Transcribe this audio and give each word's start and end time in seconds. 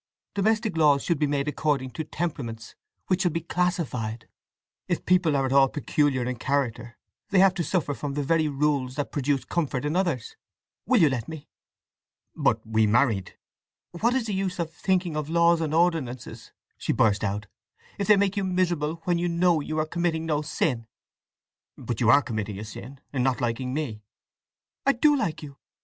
Domestic 0.33 0.75
laws 0.77 1.03
should 1.03 1.19
be 1.19 1.27
made 1.27 1.47
according 1.47 1.91
to 1.91 2.03
temperaments, 2.03 2.73
which 3.05 3.21
should 3.21 3.33
be 3.33 3.39
classified. 3.41 4.27
If 4.87 5.05
people 5.05 5.35
are 5.35 5.45
at 5.45 5.53
all 5.53 5.69
peculiar 5.69 6.23
in 6.25 6.37
character 6.37 6.97
they 7.29 7.37
have 7.37 7.53
to 7.53 7.63
suffer 7.63 7.93
from 7.93 8.15
the 8.15 8.23
very 8.23 8.47
rules 8.47 8.95
that 8.95 9.11
produce 9.11 9.45
comfort 9.45 9.85
in 9.85 9.95
others!… 9.95 10.35
Will 10.87 11.01
you 11.03 11.07
let 11.07 11.27
me?" 11.27 11.49
"But 12.35 12.65
we 12.65 12.87
married—" 12.87 13.37
"What 13.91 14.15
is 14.15 14.25
the 14.25 14.33
use 14.33 14.57
of 14.57 14.71
thinking 14.73 15.15
of 15.15 15.29
laws 15.29 15.61
and 15.61 15.71
ordinances," 15.71 16.51
she 16.79 16.91
burst 16.93 17.23
out, 17.23 17.45
"if 17.99 18.07
they 18.07 18.17
make 18.17 18.35
you 18.35 18.43
miserable 18.43 19.01
when 19.03 19.19
you 19.19 19.27
know 19.29 19.59
you 19.59 19.77
are 19.77 19.85
committing 19.85 20.25
no 20.25 20.41
sin?" 20.41 20.87
"But 21.77 22.01
you 22.01 22.09
are 22.09 22.23
committing 22.23 22.57
a 22.57 22.65
sin 22.65 22.99
in 23.13 23.21
not 23.21 23.39
liking 23.39 23.71
me." 23.71 24.01
"I 24.83 24.93
do 24.93 25.15
like 25.15 25.43
you! 25.43 25.57